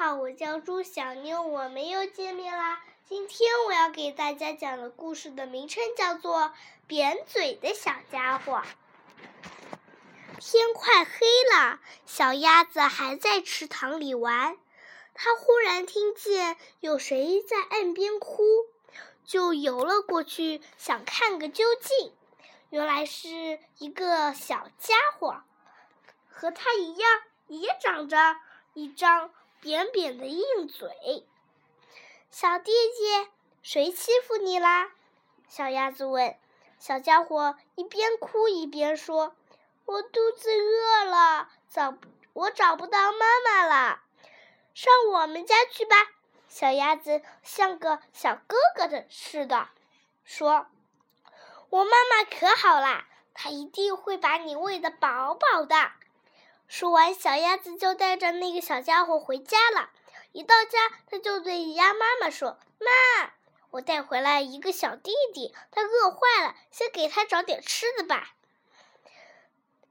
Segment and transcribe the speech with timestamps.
[0.00, 2.80] 好，我叫朱小妞，我们又见面啦。
[3.06, 6.40] 今天我要给大家讲的故事的名称叫做
[6.86, 8.62] 《扁嘴的小家伙》。
[10.38, 14.56] 天快黑了，小鸭子还在池塘里玩。
[15.12, 18.42] 它忽然听见有谁在岸边哭，
[19.26, 22.14] 就游了过去，想看个究竟。
[22.70, 25.42] 原来是一个小家伙，
[26.30, 28.36] 和它一样，也长着
[28.72, 29.30] 一张。
[29.60, 31.26] 扁扁的硬嘴，
[32.30, 34.90] 小弟弟，谁欺负你啦？
[35.48, 36.34] 小鸭子问。
[36.78, 39.36] 小家伙一边哭一边说
[39.84, 41.98] ：“我肚子饿了，找
[42.32, 44.00] 我找不到妈妈了，
[44.72, 45.94] 上我们家去吧。”
[46.48, 49.68] 小鸭子像个小哥哥的似的
[50.24, 50.68] 说
[51.68, 55.92] ：“我妈妈可好啦，她一定会把你喂得饱饱的。”
[56.70, 59.90] 说完，小鸭子就带着那个小家伙回家了。
[60.30, 60.78] 一到家，
[61.10, 63.32] 他就对鸭妈妈说：“妈，
[63.70, 68.36] 我带回来一个小弟弟，他饿坏了，先给他找点吃的吧。”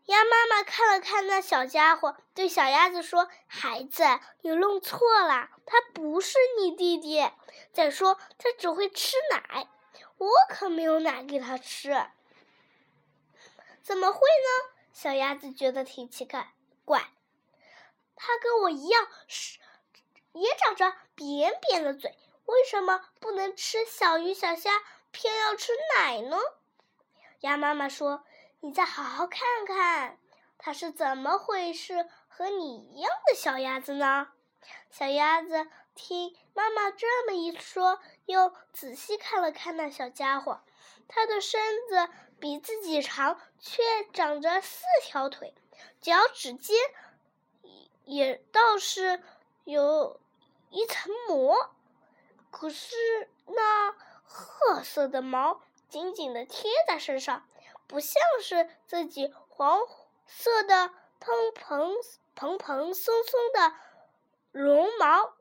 [0.07, 4.05] 鸭妈妈看了看那小家伙，对小鸭子说：“孩子，
[4.41, 7.29] 你弄错了，他不是你弟弟。
[7.73, 9.67] 再说，他只会吃奶，
[10.17, 12.07] 我可没有奶给他吃。”
[13.83, 14.75] 怎么会呢？
[14.93, 16.53] 小鸭子觉得挺奇怪。
[16.89, 17.07] 怪，
[18.15, 19.59] 它跟我一样是，
[20.33, 24.71] 也长着扁扁的嘴，为什么不能吃小鱼小虾，
[25.11, 26.35] 偏要吃奶呢？
[27.41, 28.23] 鸭妈妈说
[28.61, 30.17] ：“你再好好看看，
[30.57, 32.09] 它是怎么回事？
[32.27, 34.29] 和你一样的小鸭子呢？”
[34.89, 40.61] 小鸭子听妈妈这么一说，又仔细看了看那小家伙，
[41.07, 42.09] 它的身子
[42.39, 45.53] 比自己长，却长着四条腿。
[46.01, 46.77] 脚趾间
[48.05, 49.21] 也倒是
[49.63, 50.19] 有
[50.69, 51.71] 一层膜，
[52.51, 57.47] 可是那褐色的毛紧紧的贴在身上，
[57.87, 59.81] 不像是自己黄
[60.27, 61.95] 色的蓬蓬
[62.35, 63.73] 蓬蓬松松的
[64.51, 65.33] 绒毛。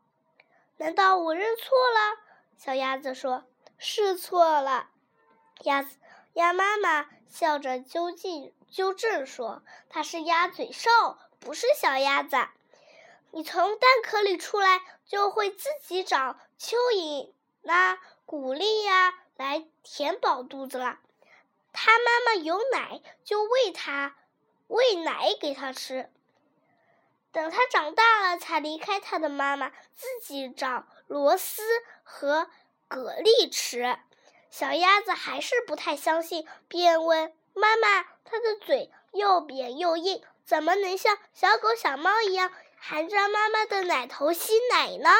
[0.76, 2.22] 难道我认错了？
[2.56, 3.44] 小鸭子说
[3.78, 4.90] ：“是错了。”
[5.64, 5.97] 鸭子
[6.38, 8.52] 鸭妈妈笑着纠正。
[8.70, 10.90] 纠正说：“它是鸭嘴兽，
[11.40, 12.36] 不是小鸭子。
[13.32, 17.32] 你从蛋壳里出来，就会自己找蚯蚓、
[17.62, 21.00] 啦、谷粒呀来填饱肚子了。
[21.72, 24.14] 它妈妈有奶，就喂它，
[24.68, 26.12] 喂奶给它吃。
[27.32, 31.62] 等它长大了，才离开它的妈妈，自己找螺丝
[32.04, 32.48] 和
[32.86, 33.98] 蛤蜊吃。”
[34.50, 37.32] 小鸭子还是不太相信，便问。
[37.54, 45.10] 妈妈，它的嘴又扁又硬，怎么能像小狗、小猫一样含着妈妈的奶头吸奶呢？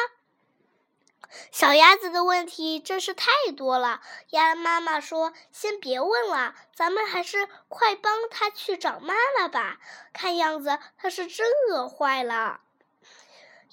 [1.51, 4.01] 小鸭子的问题真是太多了。
[4.29, 9.77] 鸭妈妈说：“先别问了，咱们还是快帮它去找妈妈吧。
[10.11, 12.61] 看样子它是真饿坏了。”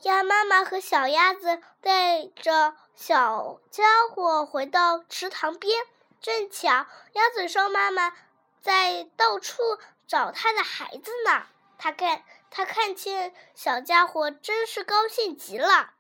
[0.03, 5.85] 鸭妈妈和小鸭子带着小家伙回到池塘边，
[6.21, 8.13] 正巧鸭嘴兽妈妈。
[8.61, 9.63] 在到处
[10.09, 11.47] 找它的孩子呢。
[11.79, 15.93] 它看它看见小家伙，真是高兴极了，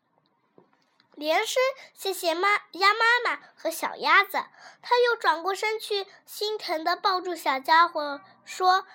[1.14, 4.42] 连声谢谢妈鸭妈妈和小鸭子。
[4.82, 8.86] 它又转过身去，心疼的抱住小家伙，说：“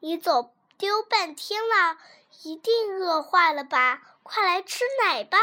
[0.00, 1.98] 你走丢半天了，
[2.42, 4.00] 一定饿坏了吧？
[4.22, 5.38] 快来吃奶吧！”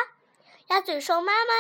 [0.67, 1.53] 鸭嘴兽妈妈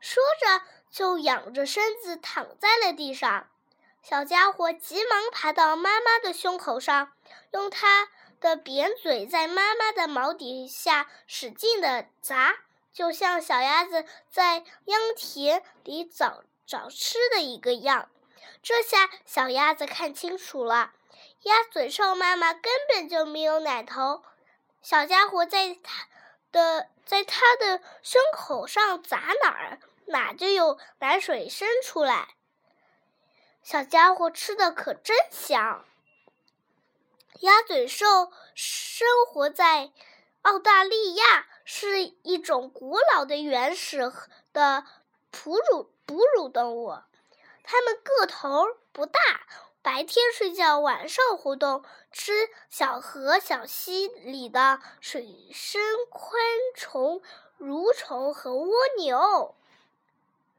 [0.00, 3.48] 说着，就仰着身子躺在了地上。
[4.02, 7.12] 小家伙急忙爬到妈妈的胸口上，
[7.50, 8.08] 用它
[8.40, 12.56] 的扁嘴在妈妈的毛底下使劲地砸，
[12.92, 18.08] 就像小鸭子在秧田里找找吃的一个样。
[18.62, 20.92] 这下小鸭子看清楚了，
[21.42, 24.22] 鸭嘴兽妈妈根本就没有奶头，
[24.82, 26.06] 小家伙在它
[26.56, 32.36] 的在它的胸口上砸哪儿，哪就有奶水生出来。
[33.62, 35.84] 小家伙吃的可真香。
[37.40, 39.92] 鸭嘴兽生活在
[40.40, 44.10] 澳大利亚，是一种古老的原始
[44.54, 44.86] 的
[45.30, 46.96] 哺乳哺乳动物。
[47.64, 49.20] 它们个头不大，
[49.86, 52.32] 白天睡觉，晚上活动，吃
[52.68, 55.80] 小河小溪里的水生
[56.10, 56.42] 昆
[56.74, 57.22] 虫、
[57.60, 58.68] 蠕虫和蜗
[58.98, 59.54] 牛。